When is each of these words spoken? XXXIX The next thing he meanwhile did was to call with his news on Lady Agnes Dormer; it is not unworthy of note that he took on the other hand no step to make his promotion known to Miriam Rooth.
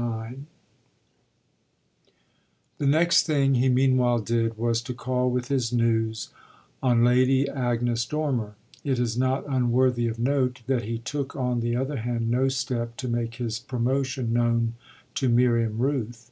XXXIX 0.00 0.44
The 2.78 2.86
next 2.86 3.26
thing 3.26 3.56
he 3.56 3.68
meanwhile 3.68 4.18
did 4.18 4.56
was 4.56 4.80
to 4.80 4.94
call 4.94 5.30
with 5.30 5.48
his 5.48 5.74
news 5.74 6.30
on 6.82 7.04
Lady 7.04 7.46
Agnes 7.46 8.06
Dormer; 8.06 8.54
it 8.82 8.98
is 8.98 9.18
not 9.18 9.44
unworthy 9.46 10.06
of 10.08 10.18
note 10.18 10.62
that 10.66 10.84
he 10.84 10.96
took 11.00 11.36
on 11.36 11.60
the 11.60 11.76
other 11.76 11.96
hand 11.98 12.30
no 12.30 12.48
step 12.48 12.96
to 12.96 13.08
make 13.08 13.34
his 13.34 13.58
promotion 13.58 14.32
known 14.32 14.72
to 15.16 15.28
Miriam 15.28 15.76
Rooth. 15.76 16.30